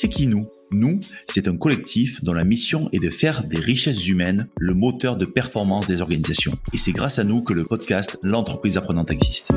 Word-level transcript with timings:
c'est 0.00 0.08
qui 0.08 0.28
nous? 0.28 0.46
Nous, 0.70 1.00
c'est 1.26 1.48
un 1.48 1.56
collectif 1.56 2.22
dont 2.22 2.32
la 2.32 2.44
mission 2.44 2.88
est 2.92 3.02
de 3.02 3.10
faire 3.10 3.42
des 3.42 3.58
richesses 3.58 4.06
humaines 4.06 4.48
le 4.56 4.72
moteur 4.72 5.16
de 5.16 5.24
performance 5.24 5.88
des 5.88 6.02
organisations. 6.02 6.52
Et 6.72 6.78
c'est 6.78 6.92
grâce 6.92 7.18
à 7.18 7.24
nous 7.24 7.42
que 7.42 7.52
le 7.52 7.64
podcast 7.64 8.16
L'entreprise 8.22 8.76
apprenante 8.76 9.10
existe. 9.10 9.52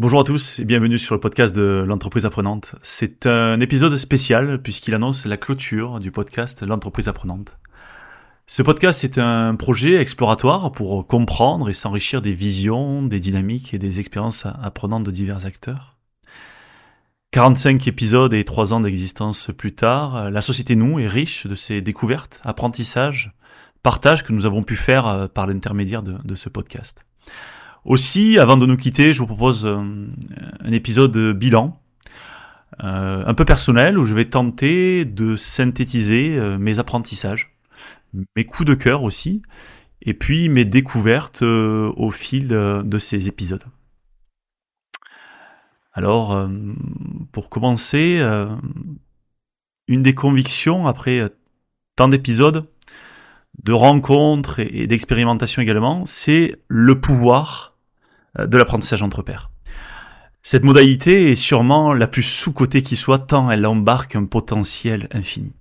Bonjour 0.00 0.18
à 0.18 0.24
tous 0.24 0.58
et 0.58 0.64
bienvenue 0.64 0.98
sur 0.98 1.14
le 1.14 1.20
podcast 1.20 1.54
de 1.54 1.84
l'entreprise 1.86 2.26
apprenante. 2.26 2.74
C'est 2.82 3.26
un 3.26 3.60
épisode 3.60 3.96
spécial 3.96 4.60
puisqu'il 4.60 4.94
annonce 4.94 5.26
la 5.26 5.36
clôture 5.36 6.00
du 6.00 6.10
podcast 6.10 6.64
L'entreprise 6.64 7.06
apprenante. 7.06 7.56
Ce 8.46 8.62
podcast 8.62 9.04
est 9.04 9.16
un 9.16 9.54
projet 9.54 9.94
exploratoire 9.94 10.70
pour 10.70 11.06
comprendre 11.06 11.70
et 11.70 11.72
s'enrichir 11.72 12.20
des 12.20 12.34
visions, 12.34 13.02
des 13.02 13.18
dynamiques 13.18 13.72
et 13.72 13.78
des 13.78 14.00
expériences 14.00 14.46
apprenantes 14.62 15.04
de 15.04 15.10
divers 15.10 15.46
acteurs. 15.46 15.96
45 17.30 17.88
épisodes 17.88 18.34
et 18.34 18.44
3 18.44 18.74
ans 18.74 18.80
d'existence 18.80 19.50
plus 19.56 19.74
tard, 19.74 20.30
la 20.30 20.42
société 20.42 20.76
Nous 20.76 21.00
est 21.00 21.06
riche 21.06 21.46
de 21.46 21.54
ces 21.54 21.80
découvertes, 21.80 22.42
apprentissages, 22.44 23.34
partages 23.82 24.22
que 24.24 24.32
nous 24.32 24.44
avons 24.44 24.62
pu 24.62 24.76
faire 24.76 25.06
euh, 25.06 25.26
par 25.26 25.46
l'intermédiaire 25.46 26.02
de, 26.02 26.34
ce 26.34 26.48
podcast. 26.50 27.04
Aussi, 27.84 28.38
avant 28.38 28.58
de 28.58 28.66
nous 28.66 28.76
quitter, 28.76 29.14
je 29.14 29.20
vous 29.20 29.26
propose 29.26 29.66
euh, 29.66 29.78
un 30.60 30.72
épisode 30.72 31.16
bilan, 31.32 31.80
euh, 32.82 33.24
un 33.26 33.34
peu 33.34 33.44
personnel, 33.46 33.98
où 33.98 34.04
je 34.04 34.14
vais 34.14 34.26
tenter 34.26 35.06
de 35.06 35.34
synthétiser 35.34 36.38
mes 36.58 36.78
apprentissages, 36.78 37.53
mes 38.36 38.44
coups 38.44 38.68
de 38.68 38.74
cœur 38.74 39.02
aussi, 39.02 39.42
et 40.02 40.14
puis 40.14 40.48
mes 40.48 40.64
découvertes 40.64 41.42
au 41.42 42.10
fil 42.10 42.48
de 42.48 42.98
ces 42.98 43.28
épisodes. 43.28 43.64
Alors, 45.94 46.32
euh, 46.32 46.48
pour 47.30 47.48
commencer, 47.48 48.16
euh, 48.18 48.48
une 49.86 50.02
des 50.02 50.14
convictions 50.14 50.88
après 50.88 51.20
euh, 51.20 51.28
tant 51.94 52.08
d'épisodes, 52.08 52.68
de 53.62 53.72
rencontres 53.72 54.58
et 54.58 54.88
d'expérimentations 54.88 55.62
également, 55.62 56.02
c'est 56.04 56.56
le 56.66 57.00
pouvoir 57.00 57.76
de 58.36 58.58
l'apprentissage 58.58 59.00
entre 59.04 59.22
pairs. 59.22 59.52
Cette 60.42 60.64
modalité 60.64 61.30
est 61.30 61.36
sûrement 61.36 61.94
la 61.94 62.08
plus 62.08 62.24
sous-cotée 62.24 62.82
qui 62.82 62.96
soit 62.96 63.20
tant 63.20 63.48
elle 63.52 63.64
embarque 63.64 64.16
un 64.16 64.24
potentiel 64.24 65.08
infini. 65.12 65.54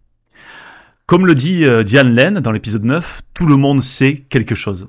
Comme 1.05 1.27
le 1.27 1.35
dit 1.35 1.65
Diane 1.83 2.15
Len 2.15 2.39
dans 2.39 2.51
l'épisode 2.51 2.85
9, 2.85 3.21
tout 3.33 3.45
le 3.45 3.57
monde 3.57 3.83
sait 3.83 4.25
quelque 4.29 4.55
chose. 4.55 4.87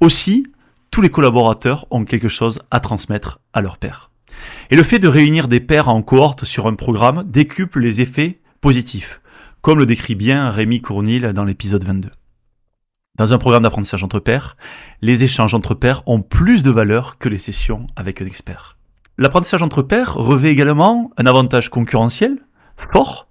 Aussi, 0.00 0.46
tous 0.90 1.00
les 1.00 1.10
collaborateurs 1.10 1.86
ont 1.90 2.04
quelque 2.04 2.28
chose 2.28 2.60
à 2.70 2.80
transmettre 2.80 3.40
à 3.52 3.62
leur 3.62 3.78
père. 3.78 4.10
Et 4.70 4.76
le 4.76 4.82
fait 4.82 4.98
de 4.98 5.08
réunir 5.08 5.46
des 5.46 5.60
pairs 5.60 5.88
en 5.88 6.02
cohorte 6.02 6.44
sur 6.44 6.66
un 6.66 6.74
programme 6.74 7.24
décuple 7.24 7.80
les 7.80 8.00
effets 8.00 8.40
positifs, 8.60 9.20
comme 9.60 9.78
le 9.78 9.86
décrit 9.86 10.16
bien 10.16 10.50
Rémi 10.50 10.80
Cournil 10.80 11.32
dans 11.32 11.44
l'épisode 11.44 11.84
22. 11.84 12.10
Dans 13.16 13.32
un 13.32 13.38
programme 13.38 13.62
d'apprentissage 13.62 14.02
entre 14.02 14.18
pairs, 14.18 14.56
les 15.00 15.22
échanges 15.22 15.54
entre 15.54 15.74
pairs 15.74 16.02
ont 16.06 16.22
plus 16.22 16.62
de 16.62 16.70
valeur 16.70 17.18
que 17.18 17.28
les 17.28 17.38
sessions 17.38 17.86
avec 17.94 18.20
un 18.20 18.26
expert. 18.26 18.78
L'apprentissage 19.16 19.62
entre 19.62 19.82
pairs 19.82 20.14
revêt 20.14 20.50
également 20.50 21.10
un 21.18 21.26
avantage 21.26 21.68
concurrentiel 21.68 22.38
fort 22.76 23.28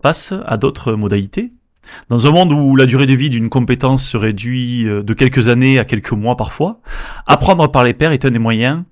face 0.00 0.32
à 0.46 0.56
d'autres 0.56 0.92
modalités. 0.92 1.52
Dans 2.08 2.26
un 2.26 2.30
monde 2.30 2.52
où 2.52 2.76
la 2.76 2.86
durée 2.86 3.06
de 3.06 3.14
vie 3.14 3.30
d'une 3.30 3.48
compétence 3.48 4.06
se 4.06 4.16
réduit 4.16 4.84
de 4.84 5.14
quelques 5.14 5.48
années 5.48 5.78
à 5.78 5.84
quelques 5.84 6.12
mois 6.12 6.36
parfois, 6.36 6.80
apprendre 7.26 7.70
par 7.70 7.84
les 7.84 7.94
pairs 7.94 8.12
est 8.12 8.24
un 8.24 8.30
des 8.30 8.38
moyens 8.38 8.82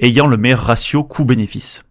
ayant 0.00 0.26
le 0.26 0.36
meilleur 0.36 0.60
ratio 0.60 1.04
coût-bénéfice. 1.04 1.82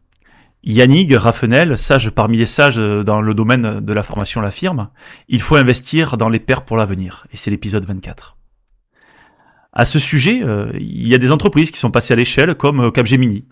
Yannick 0.63 1.13
Raffenel, 1.13 1.77
sage 1.77 2.09
parmi 2.09 2.37
les 2.37 2.45
sages 2.45 2.77
dans 2.77 3.21
le 3.21 3.33
domaine 3.33 3.79
de 3.79 3.93
la 3.93 4.03
formation, 4.03 4.41
l'affirme, 4.41 4.89
il 5.29 5.41
faut 5.41 5.55
investir 5.55 6.17
dans 6.17 6.27
les 6.27 6.39
pairs 6.39 6.65
pour 6.65 6.75
l'avenir. 6.75 7.27
Et 7.31 7.37
c'est 7.37 7.51
l'épisode 7.51 7.85
24. 7.85 8.35
À 9.71 9.85
ce 9.85 9.99
sujet, 9.99 10.41
euh, 10.43 10.71
il 10.77 11.07
y 11.07 11.15
a 11.15 11.17
des 11.17 11.31
entreprises 11.31 11.71
qui 11.71 11.79
sont 11.79 11.91
passées 11.91 12.13
à 12.13 12.17
l'échelle 12.17 12.55
comme 12.55 12.81
euh, 12.81 12.91
Capgemini. 12.91 13.45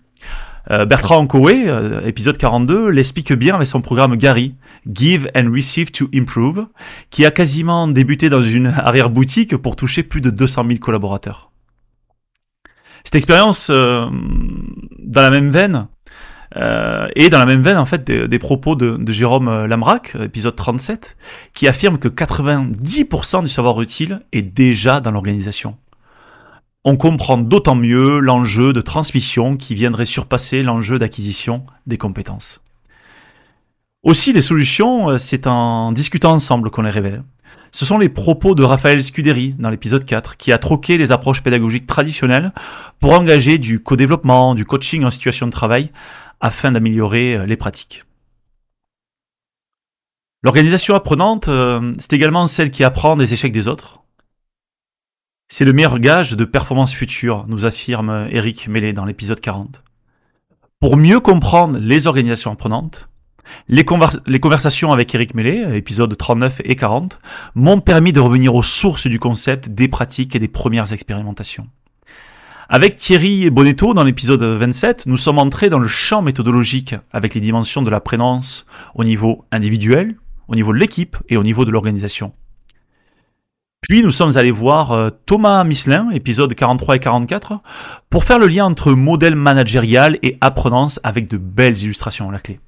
Euh, 0.70 0.84
Bertrand 0.84 1.18
Ancoé, 1.18 1.66
épisode 2.04 2.36
42, 2.36 2.90
l'explique 2.90 3.32
bien 3.32 3.54
avec 3.54 3.66
son 3.66 3.80
programme 3.80 4.16
Gary, 4.16 4.54
Give 4.92 5.30
and 5.34 5.50
Receive 5.52 5.90
to 5.90 6.08
Improve, 6.14 6.66
qui 7.10 7.24
a 7.24 7.30
quasiment 7.30 7.88
débuté 7.88 8.28
dans 8.28 8.42
une 8.42 8.66
arrière-boutique 8.76 9.56
pour 9.56 9.76
toucher 9.76 10.02
plus 10.02 10.20
de 10.20 10.30
200 10.30 10.64
000 10.68 10.78
collaborateurs. 10.78 11.50
Cette 13.04 13.14
expérience, 13.14 13.70
euh, 13.70 14.06
dans 14.98 15.22
la 15.22 15.30
même 15.30 15.50
veine, 15.50 15.88
euh, 16.56 17.08
et 17.14 17.30
dans 17.30 17.38
la 17.38 17.46
même 17.46 17.62
veine 17.62 17.76
en 17.76 17.84
fait 17.84 18.04
des, 18.04 18.38
propos 18.38 18.74
de, 18.74 18.98
Jérôme 19.10 19.66
Lamrac, 19.66 20.16
épisode 20.22 20.56
37, 20.56 21.16
qui 21.54 21.68
affirme 21.68 21.98
que 21.98 22.08
90% 22.08 23.42
du 23.42 23.48
savoir 23.48 23.80
utile 23.80 24.20
est 24.32 24.42
déjà 24.42 25.00
dans 25.00 25.10
l'organisation. 25.10 25.76
On 26.84 26.96
comprend 26.96 27.38
d'autant 27.38 27.74
mieux 27.74 28.20
l'enjeu 28.20 28.72
de 28.72 28.80
transmission 28.80 29.56
qui 29.56 29.74
viendrait 29.74 30.06
surpasser 30.06 30.62
l'enjeu 30.62 30.98
d'acquisition 30.98 31.64
des 31.86 31.98
compétences. 31.98 32.60
Aussi, 34.04 34.32
les 34.32 34.42
solutions, 34.42 35.10
euh, 35.10 35.18
c'est 35.18 35.46
en 35.46 35.92
discutant 35.92 36.32
ensemble 36.32 36.70
qu'on 36.70 36.82
les 36.82 36.90
révèle. 36.90 37.24
Ce 37.72 37.84
sont 37.84 37.98
les 37.98 38.08
propos 38.08 38.54
de 38.54 38.62
Raphaël 38.62 39.02
Scuderi 39.02 39.54
dans 39.58 39.70
l'épisode 39.70 40.04
4 40.04 40.36
qui 40.36 40.52
a 40.52 40.58
troqué 40.58 40.96
les 40.96 41.12
approches 41.12 41.42
pédagogiques 41.42 41.86
traditionnelles 41.86 42.52
pour 43.00 43.12
engager 43.12 43.58
du 43.58 43.82
co-développement, 43.82 44.54
du 44.54 44.64
coaching 44.64 45.04
en 45.04 45.10
situation 45.10 45.46
de 45.46 45.52
travail 45.52 45.90
afin 46.40 46.72
d'améliorer 46.72 47.36
euh, 47.36 47.46
les 47.46 47.56
pratiques. 47.56 48.04
L'organisation 50.44 50.94
apprenante, 50.94 51.48
euh, 51.48 51.92
c'est 51.98 52.12
également 52.12 52.46
celle 52.46 52.70
qui 52.70 52.84
apprend 52.84 53.16
des 53.16 53.32
échecs 53.34 53.52
des 53.52 53.66
autres. 53.66 54.02
C'est 55.50 55.64
le 55.64 55.72
meilleur 55.72 55.98
gage 55.98 56.36
de 56.36 56.44
performance 56.44 56.92
future, 56.92 57.46
nous 57.48 57.64
affirme 57.64 58.28
Eric 58.30 58.68
Mellet 58.68 58.92
dans 58.92 59.06
l'épisode 59.06 59.40
40. 59.40 59.82
Pour 60.78 60.98
mieux 60.98 61.20
comprendre 61.20 61.78
les 61.80 62.06
organisations 62.06 62.52
apprenantes, 62.52 63.08
les, 63.66 63.82
conversations 63.82 64.92
avec 64.92 65.14
Eric 65.14 65.34
Mellet, 65.34 65.74
épisodes 65.74 66.14
39 66.14 66.60
et 66.66 66.76
40, 66.76 67.18
m'ont 67.54 67.80
permis 67.80 68.12
de 68.12 68.20
revenir 68.20 68.54
aux 68.54 68.62
sources 68.62 69.06
du 69.06 69.18
concept, 69.18 69.70
des 69.70 69.88
pratiques 69.88 70.36
et 70.36 70.38
des 70.38 70.48
premières 70.48 70.92
expérimentations. 70.92 71.66
Avec 72.68 72.96
Thierry 72.96 73.48
Bonetto, 73.48 73.94
dans 73.94 74.04
l'épisode 74.04 74.42
27, 74.42 75.06
nous 75.06 75.16
sommes 75.16 75.38
entrés 75.38 75.70
dans 75.70 75.78
le 75.78 75.88
champ 75.88 76.20
méthodologique 76.20 76.94
avec 77.10 77.34
les 77.34 77.40
dimensions 77.40 77.80
de 77.80 77.88
la 77.88 78.00
prénance 78.00 78.66
au 78.94 79.02
niveau 79.02 79.46
individuel, 79.50 80.14
au 80.46 80.54
niveau 80.54 80.74
de 80.74 80.78
l'équipe 80.78 81.16
et 81.30 81.38
au 81.38 81.42
niveau 81.42 81.64
de 81.64 81.70
l'organisation. 81.70 82.32
Puis 83.80 84.02
nous 84.02 84.10
sommes 84.10 84.36
allés 84.36 84.50
voir 84.50 84.92
euh, 84.92 85.10
Thomas 85.24 85.64
Misselin, 85.64 86.10
épisode 86.10 86.54
43 86.54 86.96
et 86.96 86.98
44, 86.98 87.60
pour 88.10 88.24
faire 88.24 88.38
le 88.38 88.46
lien 88.46 88.66
entre 88.66 88.92
modèle 88.92 89.34
managérial 89.34 90.18
et 90.22 90.36
apprenance 90.40 91.00
avec 91.04 91.28
de 91.28 91.38
belles 91.38 91.78
illustrations 91.78 92.28
à 92.28 92.32
la 92.32 92.38
clé. 92.38 92.60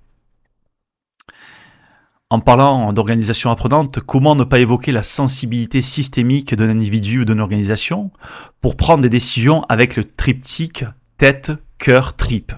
En 2.33 2.39
parlant 2.39 2.93
d'organisation 2.93 3.51
apprenante, 3.51 3.99
comment 3.99 4.37
ne 4.37 4.45
pas 4.45 4.61
évoquer 4.61 4.93
la 4.93 5.03
sensibilité 5.03 5.83
systémique 5.83 6.55
d'un 6.55 6.71
individu 6.71 7.23
ou 7.23 7.25
d'une 7.25 7.41
organisation 7.41 8.13
pour 8.61 8.77
prendre 8.77 9.03
des 9.03 9.09
décisions 9.09 9.65
avec 9.69 9.97
le 9.97 10.05
triptyque 10.05 10.85
tête, 11.19 11.51
cœur, 11.79 12.15
trip? 12.15 12.53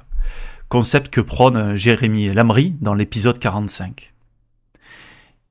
Concept 0.69 1.09
que 1.09 1.23
prône 1.23 1.75
Jérémy 1.75 2.35
Lamry 2.35 2.77
dans 2.83 2.95
l'épisode 2.95 3.39
45. 3.39 4.12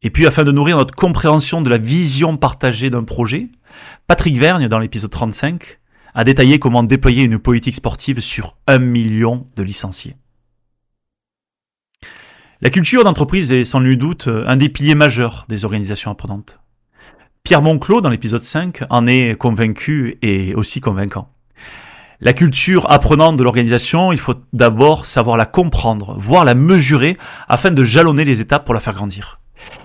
Et 0.03 0.09
puis 0.09 0.25
afin 0.25 0.43
de 0.43 0.51
nourrir 0.51 0.77
notre 0.77 0.95
compréhension 0.95 1.61
de 1.61 1.69
la 1.69 1.77
vision 1.77 2.35
partagée 2.37 2.89
d'un 2.89 3.03
projet, 3.03 3.49
Patrick 4.07 4.37
Vergne 4.37 4.67
dans 4.67 4.79
l'épisode 4.79 5.11
35 5.11 5.79
a 6.13 6.23
détaillé 6.23 6.59
comment 6.59 6.83
déployer 6.83 7.23
une 7.23 7.39
politique 7.39 7.75
sportive 7.75 8.19
sur 8.19 8.57
un 8.67 8.79
million 8.79 9.47
de 9.55 9.63
licenciés. 9.63 10.17
La 12.61 12.69
culture 12.69 13.03
d'entreprise 13.03 13.51
est 13.51 13.63
sans 13.63 13.81
nul 13.81 13.97
doute 13.97 14.27
un 14.27 14.55
des 14.55 14.69
piliers 14.69 14.95
majeurs 14.95 15.45
des 15.49 15.65
organisations 15.65 16.11
apprenantes. 16.11 16.59
Pierre 17.43 17.61
Monclos, 17.61 18.01
dans 18.01 18.09
l'épisode 18.09 18.41
5, 18.41 18.83
en 18.89 19.07
est 19.07 19.35
convaincu 19.35 20.19
et 20.21 20.53
aussi 20.53 20.79
convaincant. 20.79 21.29
La 22.19 22.33
culture 22.33 22.91
apprenante 22.91 23.37
de 23.37 23.43
l'organisation, 23.43 24.11
il 24.11 24.19
faut 24.19 24.35
d'abord 24.53 25.07
savoir 25.07 25.37
la 25.37 25.47
comprendre, 25.47 26.15
voire 26.19 26.45
la 26.45 26.53
mesurer 26.53 27.17
afin 27.47 27.71
de 27.71 27.83
jalonner 27.83 28.25
les 28.25 28.41
étapes 28.41 28.63
pour 28.63 28.75
la 28.75 28.79
faire 28.79 28.93
grandir. 28.93 29.40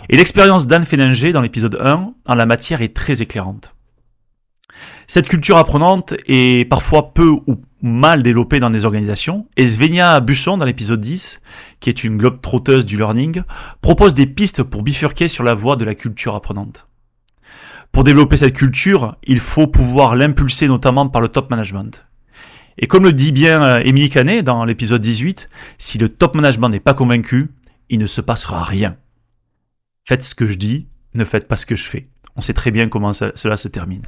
Et 0.09 0.17
l'expérience 0.17 0.67
d'Anne 0.67 0.87
Féninger 0.87 1.33
dans 1.33 1.41
l'épisode 1.43 1.79
1 1.81 2.15
en 2.27 2.35
la 2.35 2.47
matière 2.47 2.83
est 2.83 2.95
très 2.95 3.23
éclairante. 3.23 3.75
Cette 5.07 5.29
culture 5.29 5.57
apprenante 5.57 6.15
est 6.27 6.69
parfois 6.69 7.13
peu 7.15 7.29
ou 7.29 7.61
mal 7.81 8.23
développée 8.23 8.61
dans 8.61 8.71
des 8.71 8.85
organisations, 8.85 9.47
et 9.57 9.67
Svenia 9.67 10.21
Busson 10.21 10.57
dans 10.57 10.65
l'épisode 10.65 11.01
10, 11.01 11.41
qui 11.79 11.91
est 11.91 12.05
une 12.05 12.17
globe 12.19 12.41
trotteuse 12.41 12.85
du 12.85 12.97
learning, 12.97 13.43
propose 13.81 14.15
des 14.15 14.27
pistes 14.27 14.63
pour 14.63 14.83
bifurquer 14.83 15.29
sur 15.29 15.45
la 15.45 15.55
voie 15.55 15.77
de 15.77 15.85
la 15.85 15.95
culture 15.95 16.35
apprenante. 16.35 16.89
Pour 17.93 18.05
développer 18.05 18.37
cette 18.37 18.55
culture, 18.55 19.17
il 19.25 19.39
faut 19.39 19.69
pouvoir 19.69 20.17
l'impulser 20.17 20.69
notamment 20.69 21.09
par 21.09 21.23
le 21.23 21.29
top 21.29 21.51
management. 21.51 22.07
Et 22.79 22.87
comme 22.87 23.05
le 23.05 23.13
dit 23.13 23.33
bien 23.33 23.63
euh, 23.63 23.81
Émilie 23.85 24.11
Canet 24.11 24.45
dans 24.45 24.65
l'épisode 24.65 25.01
18, 25.01 25.49
si 25.79 25.97
le 25.97 26.11
top 26.11 26.35
management 26.35 26.69
n'est 26.69 26.81
pas 26.81 26.93
convaincu, 26.93 27.49
il 27.89 27.99
ne 27.99 28.07
se 28.07 28.21
passera 28.21 28.65
rien. 28.65 28.97
Faites 30.09 30.23
ce 30.23 30.37
que 30.37 30.47
je 30.47 30.55
dis, 30.55 30.87
ne 31.15 31.25
faites 31.25 31.49
pas 31.49 31.57
ce 31.57 31.67
que 31.67 31.75
je 31.75 31.85
fais. 31.85 32.09
On 32.37 32.41
sait 32.41 32.55
très 32.55 32.71
bien 32.71 32.89
comment 32.89 33.13
cela 33.13 33.57
se 33.57 33.67
termine. 33.67 34.03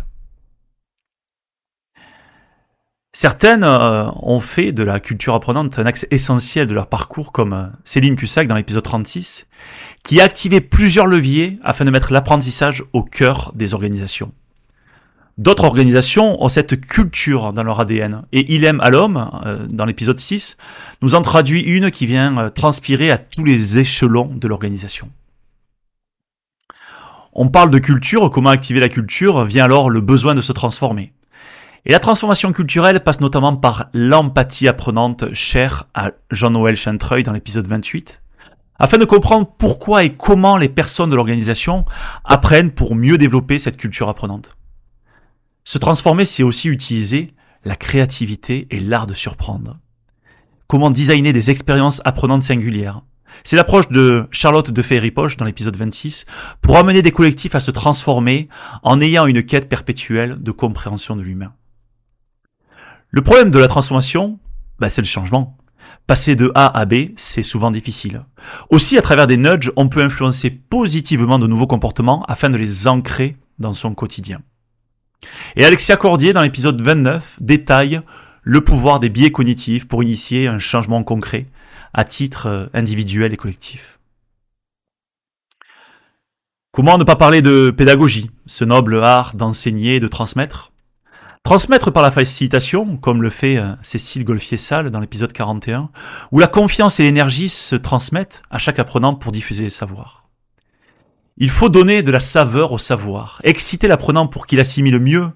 Certaines 3.12 3.64
euh, 3.64 4.04
ont 4.22 4.38
fait 4.38 4.70
de 4.70 4.84
la 4.84 5.00
culture 5.00 5.34
apprenante 5.34 5.76
un 5.80 5.86
axe 5.86 6.06
essentiel 6.12 6.68
de 6.68 6.74
leur 6.74 6.86
parcours, 6.86 7.32
comme 7.32 7.52
euh, 7.52 7.66
Céline 7.82 8.14
Cussac 8.14 8.46
dans 8.46 8.54
l'épisode 8.54 8.84
36, 8.84 9.48
qui 10.04 10.20
a 10.20 10.24
activé 10.24 10.60
plusieurs 10.60 11.06
leviers 11.06 11.58
afin 11.64 11.84
de 11.84 11.90
mettre 11.90 12.12
l'apprentissage 12.12 12.84
au 12.92 13.02
cœur 13.02 13.50
des 13.56 13.74
organisations. 13.74 14.32
D'autres 15.36 15.64
organisations 15.64 16.40
ont 16.44 16.48
cette 16.48 16.80
culture 16.80 17.52
dans 17.52 17.64
leur 17.64 17.80
ADN. 17.80 18.24
Et 18.30 18.54
Il 18.54 18.64
aime 18.64 18.80
euh, 18.84 19.66
dans 19.68 19.84
l'épisode 19.84 20.18
6, 20.20 20.58
nous 21.02 21.16
en 21.16 21.22
traduit 21.22 21.62
une 21.62 21.90
qui 21.90 22.06
vient 22.06 22.50
transpirer 22.50 23.10
à 23.10 23.18
tous 23.18 23.42
les 23.42 23.78
échelons 23.78 24.32
de 24.32 24.46
l'organisation. 24.46 25.10
On 27.40 27.50
parle 27.50 27.70
de 27.70 27.78
culture, 27.78 28.30
comment 28.30 28.50
activer 28.50 28.80
la 28.80 28.88
culture, 28.88 29.44
vient 29.44 29.66
alors 29.66 29.90
le 29.90 30.00
besoin 30.00 30.34
de 30.34 30.40
se 30.40 30.50
transformer. 30.50 31.12
Et 31.84 31.92
la 31.92 32.00
transformation 32.00 32.52
culturelle 32.52 32.98
passe 32.98 33.20
notamment 33.20 33.54
par 33.54 33.90
l'empathie 33.94 34.66
apprenante 34.66 35.32
chère 35.34 35.86
à 35.94 36.10
Jean-Noël 36.32 36.74
Chantreuil 36.74 37.22
dans 37.22 37.32
l'épisode 37.32 37.68
28, 37.68 38.24
afin 38.80 38.98
de 38.98 39.04
comprendre 39.04 39.54
pourquoi 39.56 40.02
et 40.02 40.10
comment 40.10 40.56
les 40.56 40.68
personnes 40.68 41.10
de 41.10 41.14
l'organisation 41.14 41.84
apprennent 42.24 42.72
pour 42.72 42.96
mieux 42.96 43.18
développer 43.18 43.60
cette 43.60 43.76
culture 43.76 44.08
apprenante. 44.08 44.56
Se 45.62 45.78
transformer, 45.78 46.24
c'est 46.24 46.42
aussi 46.42 46.68
utiliser 46.68 47.28
la 47.64 47.76
créativité 47.76 48.66
et 48.72 48.80
l'art 48.80 49.06
de 49.06 49.14
surprendre. 49.14 49.78
Comment 50.66 50.90
designer 50.90 51.32
des 51.32 51.50
expériences 51.50 52.02
apprenantes 52.04 52.42
singulières. 52.42 53.02
C'est 53.44 53.56
l'approche 53.56 53.88
de 53.88 54.26
Charlotte 54.30 54.70
de 54.70 54.82
Ferry-Poche 54.82 55.36
dans 55.36 55.44
l'épisode 55.44 55.76
26 55.76 56.26
pour 56.60 56.76
amener 56.76 57.02
des 57.02 57.12
collectifs 57.12 57.54
à 57.54 57.60
se 57.60 57.70
transformer 57.70 58.48
en 58.82 59.00
ayant 59.00 59.26
une 59.26 59.42
quête 59.42 59.68
perpétuelle 59.68 60.36
de 60.40 60.50
compréhension 60.50 61.16
de 61.16 61.22
l'humain. 61.22 61.52
Le 63.10 63.22
problème 63.22 63.50
de 63.50 63.58
la 63.58 63.68
transformation, 63.68 64.38
bah, 64.78 64.90
c'est 64.90 65.02
le 65.02 65.06
changement. 65.06 65.56
Passer 66.06 66.36
de 66.36 66.52
A 66.54 66.78
à 66.78 66.84
B, 66.84 67.10
c'est 67.16 67.42
souvent 67.42 67.70
difficile. 67.70 68.24
Aussi, 68.70 68.98
à 68.98 69.02
travers 69.02 69.26
des 69.26 69.36
nudges, 69.36 69.72
on 69.76 69.88
peut 69.88 70.02
influencer 70.02 70.50
positivement 70.50 71.38
de 71.38 71.46
nouveaux 71.46 71.66
comportements 71.66 72.24
afin 72.28 72.50
de 72.50 72.56
les 72.56 72.88
ancrer 72.88 73.36
dans 73.58 73.72
son 73.72 73.94
quotidien. 73.94 74.40
Et 75.56 75.64
Alexia 75.64 75.96
Cordier, 75.96 76.32
dans 76.32 76.42
l'épisode 76.42 76.80
29, 76.80 77.38
détaille 77.40 78.00
le 78.48 78.62
pouvoir 78.62 78.98
des 78.98 79.10
biais 79.10 79.30
cognitifs 79.30 79.86
pour 79.86 80.02
initier 80.02 80.48
un 80.48 80.58
changement 80.58 81.02
concret 81.02 81.48
à 81.92 82.04
titre 82.04 82.46
euh, 82.46 82.66
individuel 82.72 83.34
et 83.34 83.36
collectif. 83.36 83.98
Comment 86.72 86.96
ne 86.96 87.04
pas 87.04 87.14
parler 87.14 87.42
de 87.42 87.70
pédagogie, 87.70 88.30
ce 88.46 88.64
noble 88.64 89.04
art 89.04 89.34
d'enseigner 89.34 89.96
et 89.96 90.00
de 90.00 90.08
transmettre? 90.08 90.72
Transmettre 91.42 91.92
par 91.92 92.02
la 92.02 92.10
facilitation, 92.10 92.96
comme 92.96 93.20
le 93.20 93.28
fait 93.28 93.58
euh, 93.58 93.74
Cécile 93.82 94.24
Golfier-Salle 94.24 94.90
dans 94.90 95.00
l'épisode 95.00 95.34
41, 95.34 95.90
où 96.32 96.38
la 96.38 96.48
confiance 96.48 97.00
et 97.00 97.02
l'énergie 97.02 97.50
se 97.50 97.76
transmettent 97.76 98.40
à 98.50 98.56
chaque 98.56 98.78
apprenant 98.78 99.14
pour 99.14 99.30
diffuser 99.30 99.64
les 99.64 99.70
savoirs. 99.70 100.26
Il 101.36 101.50
faut 101.50 101.68
donner 101.68 102.02
de 102.02 102.10
la 102.10 102.20
saveur 102.20 102.72
au 102.72 102.78
savoir, 102.78 103.42
exciter 103.44 103.88
l'apprenant 103.88 104.26
pour 104.26 104.46
qu'il 104.46 104.58
assimile 104.58 105.00
mieux, 105.00 105.28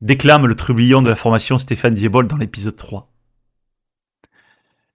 déclame 0.00 0.46
le 0.46 0.54
trublion 0.54 1.02
de 1.02 1.08
la 1.08 1.16
formation 1.16 1.58
Stéphane 1.58 1.94
Diebol 1.94 2.26
dans 2.26 2.36
l'épisode 2.36 2.76
3. 2.76 3.10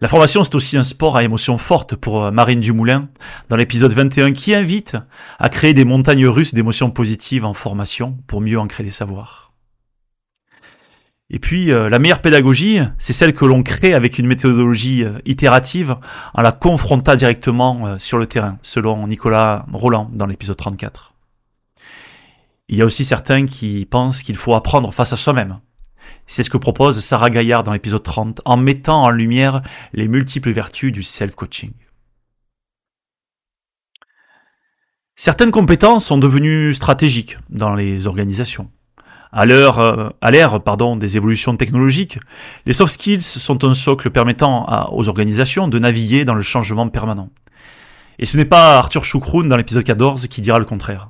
La 0.02 0.08
formation, 0.08 0.46
c'est 0.46 0.56
aussi 0.56 0.78
un 0.78 0.84
sport 0.84 1.18
à 1.18 1.24
émotions 1.24 1.58
fortes 1.58 1.94
pour 1.98 2.24
euh, 2.24 2.32
Marine 2.32 2.62
Dumoulin, 2.62 3.10
dans 3.50 3.58
l'épisode 3.58 3.92
21, 3.92 4.32
qui 4.32 4.56
invite 4.56 4.96
à 5.40 5.50
créer 5.50 5.74
des 5.74 5.84
montagnes 5.84 6.26
russes 6.26 6.54
d'émotions 6.54 6.90
positives 6.90 7.44
en 7.44 7.54
formation 7.54 8.18
pour 8.26 8.40
mieux 8.40 8.58
ancrer 8.58 8.84
les 8.84 8.92
savoirs. 8.92 9.52
Et 11.30 11.40
puis, 11.40 11.74
euh, 11.74 11.90
la 11.90 12.00
meilleure 12.00 12.22
pédagogie, 12.22 12.80
c'est 12.98 13.12
celle 13.12 13.34
que 13.34 13.44
l'on 13.44 13.62
crée 13.62 13.94
avec 13.94 14.20
une 14.20 14.28
méthodologie 14.28 15.04
euh, 15.04 15.20
itérative 15.26 15.98
en 16.34 16.42
la 16.44 16.54
confrontant 16.54 17.16
directement 17.16 18.00
sur 18.00 18.18
le 18.18 18.26
terrain, 18.26 18.58
selon 18.62 19.06
Nicolas 19.06 19.66
Roland 19.74 20.10
dans 20.14 20.28
l'épisode 20.28 20.56
34. 20.56 21.14
Il 22.70 22.78
y 22.78 22.84
a 22.84 22.86
aussi 22.86 23.04
certains 23.04 23.48
qui 23.48 23.86
pensent 23.86 24.22
qu'il 24.22 24.38
faut 24.38 24.54
apprendre 24.54 24.94
face 24.94 25.12
à 25.12 25.18
soi-même. 25.18 25.60
C'est 26.28 26.44
ce 26.44 26.52
que 26.52 26.58
propose 26.58 27.00
Sarah 27.00 27.32
Gaillard 27.32 27.64
dans 27.64 27.74
l'épisode 27.74 28.04
30 28.04 28.42
en 28.46 28.58
mettant 28.58 29.02
en 29.02 29.10
lumière 29.10 29.64
les 29.94 30.08
multiples 30.08 30.52
vertus 30.52 30.92
du 30.92 31.02
self-coaching. 31.02 31.74
Certaines 35.16 35.50
compétences 35.50 36.06
sont 36.06 36.20
devenues 36.20 36.76
stratégiques 36.76 37.40
dans 37.50 37.74
les 37.74 38.06
organisations. 38.06 38.70
À 39.32 39.44
euh, 39.46 40.10
l'ère, 40.30 40.62
pardon, 40.62 40.96
des 40.96 41.18
évolutions 41.18 41.58
technologiques, 41.58 42.20
les 42.68 42.74
soft 42.74 42.94
skills 42.94 43.22
sont 43.22 43.64
un 43.66 43.74
socle 43.74 44.12
permettant 44.12 44.92
aux 44.94 45.10
organisations 45.10 45.68
de 45.68 45.80
naviguer 45.80 46.24
dans 46.24 46.36
le 46.36 46.44
changement 46.44 46.88
permanent. 46.88 47.30
Et 48.20 48.26
ce 48.26 48.38
n'est 48.38 48.46
pas 48.46 48.78
Arthur 48.78 49.06
Choukroun 49.06 49.50
dans 49.50 49.58
l'épisode 49.58 49.84
14 49.84 50.28
qui 50.28 50.42
dira 50.42 50.60
le 50.60 50.66
contraire. 50.66 51.10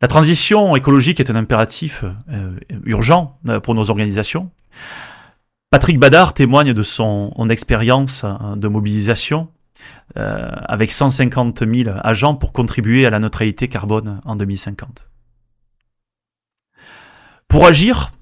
La 0.00 0.08
transition 0.08 0.76
écologique 0.76 1.20
est 1.20 1.30
un 1.30 1.36
impératif 1.36 2.04
euh, 2.30 2.58
urgent 2.84 3.38
euh, 3.48 3.60
pour 3.60 3.74
nos 3.74 3.90
organisations. 3.90 4.50
Patrick 5.70 5.98
Badard 5.98 6.34
témoigne 6.34 6.72
de 6.72 6.82
son, 6.82 7.32
expérience 7.50 8.24
de 8.56 8.68
mobilisation 8.68 9.48
avec 10.14 10.90
150 10.90 11.62
000 11.70 11.90
agents 12.02 12.34
pour 12.34 12.54
contribuer 12.54 13.04
à 13.04 13.10
la 13.10 13.18
neutralité 13.18 13.68
carbone 13.68 14.22
en 14.24 14.34
2050. 14.34 15.08
Pour 17.48 17.66
agir, 17.66 18.12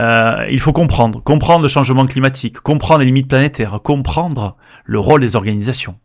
euh, 0.00 0.46
il 0.50 0.60
faut 0.60 0.72
comprendre, 0.72 1.22
comprendre 1.22 1.62
le 1.62 1.68
changement 1.68 2.06
climatique, 2.06 2.60
comprendre 2.60 3.00
les 3.00 3.06
limites 3.06 3.28
planétaires, 3.28 3.80
comprendre 3.82 4.56
le 4.84 4.98
rôle 4.98 5.20
des 5.20 5.36
organisations. 5.36 5.98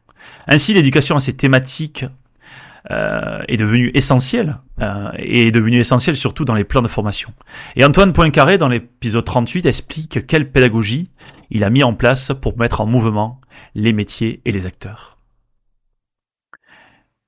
Ainsi, 0.47 0.73
l'éducation 0.73 1.15
à 1.15 1.19
ces 1.19 1.35
thématiques 1.35 2.05
euh, 2.91 3.41
est 3.47 3.57
devenue 3.57 3.91
essentielle, 3.93 4.59
euh, 4.81 5.09
et 5.17 5.47
est 5.47 5.51
devenue 5.51 5.79
essentielle 5.79 6.15
surtout 6.15 6.45
dans 6.45 6.53
les 6.53 6.63
plans 6.63 6.81
de 6.81 6.87
formation. 6.87 7.33
Et 7.75 7.83
Antoine 7.83 8.13
Poincaré, 8.13 8.57
dans 8.57 8.67
l'épisode 8.67 9.25
38, 9.25 9.65
explique 9.65 10.27
quelle 10.27 10.51
pédagogie 10.51 11.09
il 11.49 11.63
a 11.63 11.69
mis 11.69 11.83
en 11.83 11.93
place 11.93 12.31
pour 12.39 12.57
mettre 12.57 12.81
en 12.81 12.85
mouvement 12.85 13.41
les 13.73 13.93
métiers 13.93 14.41
et 14.45 14.51
les 14.51 14.65
acteurs. 14.65 15.17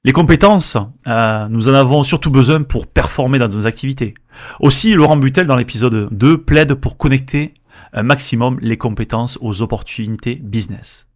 Les 0.03 0.11
compétences, 0.11 0.77
euh, 1.07 1.47
nous 1.49 1.69
en 1.69 1.73
avons 1.73 2.03
surtout 2.03 2.29
besoin 2.29 2.61
pour 2.61 2.87
performer 2.87 3.39
dans 3.39 3.49
nos 3.49 3.65
activités. 3.65 4.13
Aussi, 4.59 4.93
Laurent 4.93 5.17
Butel, 5.17 5.47
dans 5.47 5.55
l'épisode 5.55 6.07
2, 6.11 6.37
plaide 6.43 6.75
pour 6.75 6.97
connecter 6.97 7.53
un 7.93 8.03
maximum 8.03 8.57
les 8.61 8.77
compétences 8.77 9.37
aux 9.41 9.61
opportunités 9.61 10.35
business. 10.35 11.06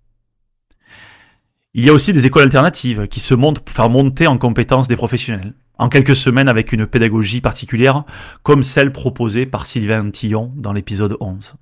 Il 1.73 1.85
y 1.85 1.89
a 1.89 1.93
aussi 1.93 2.11
des 2.11 2.25
écoles 2.25 2.43
alternatives 2.43 3.07
qui 3.07 3.21
se 3.21 3.33
montent 3.33 3.61
pour 3.61 3.73
faire 3.73 3.89
monter 3.89 4.27
en 4.27 4.37
compétences 4.37 4.89
des 4.89 4.97
professionnels, 4.97 5.53
en 5.77 5.87
quelques 5.87 6.17
semaines 6.17 6.49
avec 6.49 6.73
une 6.73 6.85
pédagogie 6.85 7.39
particulière, 7.39 8.03
comme 8.43 8.61
celle 8.61 8.91
proposée 8.91 9.45
par 9.45 9.65
Sylvain 9.65 10.11
Tillon 10.11 10.51
dans 10.57 10.73
l'épisode 10.73 11.15
11. 11.21 11.55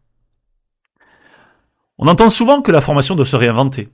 On 1.99 2.07
entend 2.07 2.29
souvent 2.29 2.63
que 2.63 2.71
la 2.71 2.81
formation 2.81 3.15
doit 3.15 3.27
se 3.27 3.35
réinventer 3.35 3.89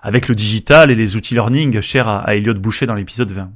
avec 0.00 0.28
le 0.28 0.34
digital 0.34 0.90
et 0.90 0.94
les 0.94 1.16
outils 1.16 1.34
learning 1.34 1.82
chers 1.82 2.08
à, 2.08 2.34
Elliot 2.34 2.54
Boucher 2.54 2.86
dans 2.86 2.94
l'épisode 2.94 3.30
20. 3.30 3.50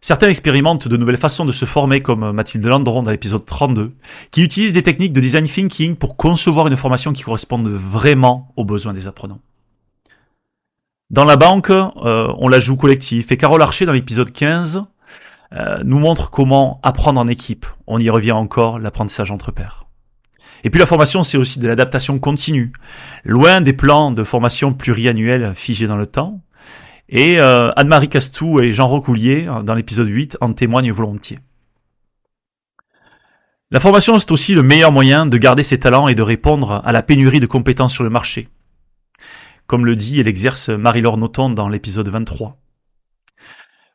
Certains 0.00 0.28
expérimentent 0.28 0.88
de 0.88 0.96
nouvelles 0.96 1.18
façons 1.18 1.44
de 1.44 1.52
se 1.52 1.66
former 1.66 2.00
comme 2.00 2.32
Mathilde 2.32 2.64
Landron 2.64 3.02
dans 3.02 3.10
l'épisode 3.10 3.44
32, 3.44 3.92
qui 4.30 4.42
utilisent 4.42 4.72
des 4.72 4.84
techniques 4.84 5.12
de 5.12 5.20
design 5.20 5.44
thinking 5.44 5.96
pour 5.96 6.16
concevoir 6.16 6.68
une 6.68 6.76
formation 6.76 7.12
qui 7.12 7.22
corresponde 7.22 7.68
vraiment 7.68 8.54
aux 8.56 8.64
besoins 8.64 8.94
des 8.94 9.08
apprenants. 9.08 9.40
Dans 11.10 11.24
la 11.24 11.36
banque, 11.36 11.70
euh, 11.70 12.32
on 12.36 12.48
la 12.48 12.60
joue 12.60 12.76
collectif 12.76 13.32
et 13.32 13.38
Carole 13.38 13.62
Archer 13.62 13.86
dans 13.86 13.94
l'épisode 13.94 14.30
15 14.30 14.84
euh, 15.54 15.78
nous 15.82 15.98
montre 15.98 16.30
comment 16.30 16.80
apprendre 16.82 17.18
en 17.18 17.28
équipe. 17.28 17.64
On 17.86 17.98
y 17.98 18.10
revient 18.10 18.32
encore, 18.32 18.78
l'apprentissage 18.78 19.30
entre 19.30 19.50
pairs. 19.50 19.84
Et 20.64 20.70
puis 20.70 20.78
la 20.78 20.84
formation, 20.84 21.22
c'est 21.22 21.38
aussi 21.38 21.60
de 21.60 21.66
l'adaptation 21.66 22.18
continue, 22.18 22.72
loin 23.24 23.62
des 23.62 23.72
plans 23.72 24.10
de 24.10 24.22
formation 24.22 24.74
pluriannuels 24.74 25.54
figés 25.54 25.86
dans 25.86 25.96
le 25.96 26.06
temps. 26.06 26.42
Et 27.08 27.40
euh, 27.40 27.70
Anne-Marie 27.76 28.10
Castou 28.10 28.60
et 28.60 28.72
Jean 28.72 28.88
Rocoulier, 28.88 29.48
dans 29.64 29.74
l'épisode 29.74 30.08
8, 30.08 30.36
en 30.42 30.52
témoignent 30.52 30.92
volontiers. 30.92 31.38
La 33.70 33.80
formation, 33.80 34.18
c'est 34.18 34.30
aussi 34.30 34.54
le 34.54 34.62
meilleur 34.62 34.92
moyen 34.92 35.24
de 35.24 35.38
garder 35.38 35.62
ses 35.62 35.80
talents 35.80 36.08
et 36.08 36.14
de 36.14 36.22
répondre 36.22 36.82
à 36.84 36.92
la 36.92 37.02
pénurie 37.02 37.40
de 37.40 37.46
compétences 37.46 37.94
sur 37.94 38.04
le 38.04 38.10
marché. 38.10 38.48
Comme 39.68 39.84
le 39.84 39.96
dit 39.96 40.18
et 40.18 40.22
l'exerce 40.22 40.70
Marie-Laure 40.70 41.18
Noton 41.18 41.50
dans 41.50 41.68
l'épisode 41.68 42.08
23. 42.08 42.56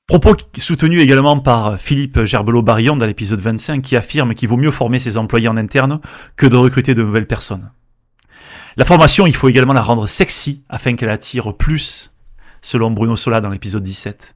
Propos 0.06 0.36
soutenus 0.60 1.02
également 1.02 1.40
par 1.40 1.80
Philippe 1.80 2.24
Gerbelot-Barillon 2.24 2.96
dans 2.96 3.08
l'épisode 3.08 3.42
25 3.42 3.82
qui 3.82 3.96
affirme 3.96 4.36
qu'il 4.36 4.50
vaut 4.50 4.58
mieux 4.58 4.70
former 4.70 5.00
ses 5.00 5.18
employés 5.18 5.48
en 5.48 5.58
interne 5.58 6.00
que 6.36 6.46
de 6.46 6.56
recruter 6.56 6.94
de 6.94 7.02
nouvelles 7.02 7.26
personnes. 7.26 7.72
La 8.78 8.86
formation, 8.86 9.26
il 9.26 9.36
faut 9.36 9.50
également 9.50 9.74
la 9.74 9.82
rendre 9.82 10.06
sexy 10.08 10.64
afin 10.70 10.94
qu'elle 10.96 11.10
attire 11.10 11.58
plus, 11.58 12.14
selon 12.62 12.92
Bruno 12.92 13.18
Sola 13.18 13.42
dans 13.42 13.50
l'épisode 13.50 13.82
17 13.82 14.36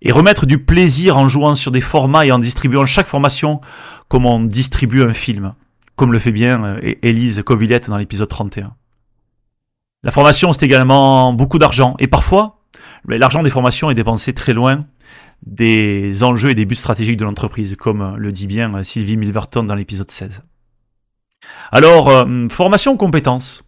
et 0.00 0.12
remettre 0.12 0.46
du 0.46 0.64
plaisir 0.64 1.18
en 1.18 1.28
jouant 1.28 1.56
sur 1.56 1.72
des 1.72 1.82
formats 1.82 2.24
et 2.24 2.32
en 2.32 2.38
distribuant 2.38 2.86
chaque 2.86 3.06
formation 3.06 3.60
comme 4.08 4.24
on 4.24 4.40
distribue 4.40 5.02
un 5.02 5.12
film, 5.12 5.52
comme 5.96 6.14
le 6.14 6.18
fait 6.18 6.32
bien 6.32 6.64
euh, 6.64 6.94
Élise 7.02 7.42
Covillette 7.44 7.90
dans 7.90 7.98
l'épisode 7.98 8.28
31. 8.28 8.72
La 10.02 10.10
formation, 10.10 10.52
c'est 10.52 10.64
également 10.64 11.32
beaucoup 11.32 11.58
d'argent, 11.58 11.94
et 11.98 12.06
parfois, 12.06 12.60
l'argent 13.06 13.42
des 13.42 13.50
formations 13.50 13.90
est 13.90 13.94
dépensé 13.94 14.32
très 14.32 14.54
loin 14.54 14.80
des 15.46 16.22
enjeux 16.22 16.50
et 16.50 16.54
des 16.54 16.66
buts 16.66 16.74
stratégiques 16.74 17.16
de 17.16 17.24
l'entreprise, 17.24 17.76
comme 17.76 18.16
le 18.16 18.32
dit 18.32 18.46
bien 18.46 18.82
Sylvie 18.82 19.16
Milverton 19.16 19.64
dans 19.64 19.74
l'épisode 19.74 20.10
16. 20.10 20.42
Alors, 21.72 22.08
euh, 22.08 22.48
formation 22.48 22.96
compétences. 22.96 23.64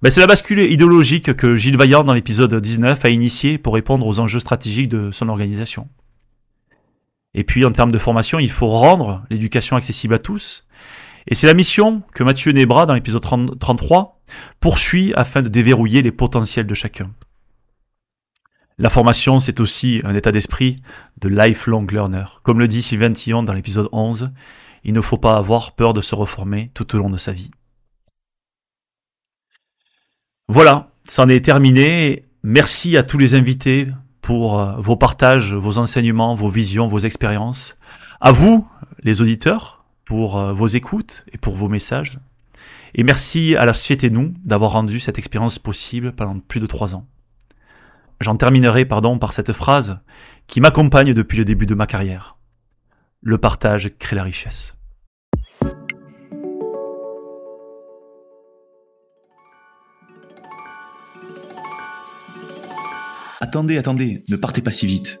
Ben, 0.00 0.10
c'est 0.10 0.20
la 0.20 0.28
bascule 0.28 0.60
idéologique 0.60 1.34
que 1.34 1.56
Gilles 1.56 1.76
Vaillant, 1.76 2.04
dans 2.04 2.14
l'épisode 2.14 2.54
19, 2.54 3.04
a 3.04 3.08
initié 3.08 3.58
pour 3.58 3.74
répondre 3.74 4.06
aux 4.06 4.20
enjeux 4.20 4.38
stratégiques 4.38 4.88
de 4.88 5.10
son 5.10 5.28
organisation. 5.28 5.88
Et 7.34 7.42
puis, 7.42 7.64
en 7.64 7.72
termes 7.72 7.90
de 7.90 7.98
formation, 7.98 8.38
il 8.38 8.50
faut 8.50 8.68
rendre 8.68 9.24
l'éducation 9.28 9.76
accessible 9.76 10.14
à 10.14 10.18
tous. 10.18 10.66
Et 11.28 11.34
c'est 11.34 11.46
la 11.46 11.54
mission 11.54 12.02
que 12.14 12.24
Mathieu 12.24 12.52
Nebra, 12.52 12.86
dans 12.86 12.94
l'épisode 12.94 13.22
33, 13.22 14.20
poursuit 14.60 15.12
afin 15.14 15.42
de 15.42 15.48
déverrouiller 15.48 16.00
les 16.00 16.10
potentiels 16.10 16.66
de 16.66 16.74
chacun. 16.74 17.12
La 18.78 18.88
formation, 18.88 19.38
c'est 19.38 19.60
aussi 19.60 20.00
un 20.04 20.14
état 20.14 20.32
d'esprit 20.32 20.76
de 21.20 21.28
lifelong 21.28 21.90
learner. 21.90 22.24
Comme 22.42 22.58
le 22.58 22.68
dit 22.68 22.80
Sylvain 22.80 23.12
Tillon 23.12 23.42
dans 23.42 23.52
l'épisode 23.52 23.88
11, 23.92 24.30
il 24.84 24.94
ne 24.94 25.00
faut 25.02 25.18
pas 25.18 25.36
avoir 25.36 25.72
peur 25.72 25.92
de 25.92 26.00
se 26.00 26.14
reformer 26.14 26.70
tout 26.72 26.94
au 26.94 26.98
long 26.98 27.10
de 27.10 27.16
sa 27.18 27.32
vie. 27.32 27.50
Voilà, 30.48 30.90
c'en 31.06 31.28
est 31.28 31.44
terminé. 31.44 32.24
Merci 32.42 32.96
à 32.96 33.02
tous 33.02 33.18
les 33.18 33.34
invités 33.34 33.88
pour 34.22 34.60
euh, 34.60 34.76
vos 34.78 34.96
partages, 34.96 35.52
vos 35.52 35.76
enseignements, 35.76 36.34
vos 36.34 36.48
visions, 36.48 36.88
vos 36.88 37.00
expériences. 37.00 37.76
À 38.20 38.32
vous, 38.32 38.66
les 39.02 39.20
auditeurs, 39.20 39.77
pour 40.08 40.38
euh, 40.38 40.54
vos 40.54 40.66
écoutes 40.66 41.26
et 41.32 41.36
pour 41.36 41.54
vos 41.54 41.68
messages. 41.68 42.18
Et 42.94 43.02
merci 43.02 43.54
à 43.56 43.66
la 43.66 43.74
société 43.74 44.08
Nous 44.08 44.32
d'avoir 44.42 44.72
rendu 44.72 45.00
cette 45.00 45.18
expérience 45.18 45.58
possible 45.58 46.12
pendant 46.12 46.40
plus 46.40 46.60
de 46.60 46.66
trois 46.66 46.94
ans. 46.94 47.06
J'en 48.18 48.34
terminerai 48.34 48.86
par 48.86 49.02
cette 49.34 49.52
phrase 49.52 49.98
qui 50.46 50.62
m'accompagne 50.62 51.12
depuis 51.12 51.36
le 51.36 51.44
début 51.44 51.66
de 51.66 51.74
ma 51.74 51.86
carrière. 51.86 52.38
Le 53.20 53.36
partage 53.36 53.90
crée 53.98 54.16
la 54.16 54.22
richesse. 54.22 54.76
Attendez, 63.42 63.76
attendez, 63.76 64.24
ne 64.30 64.36
partez 64.36 64.62
pas 64.62 64.72
si 64.72 64.86
vite. 64.86 65.20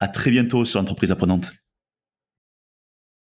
À 0.00 0.08
très 0.08 0.30
bientôt 0.30 0.64
sur 0.64 0.78
l'entreprise 0.78 1.10
apprenante. 1.10 1.52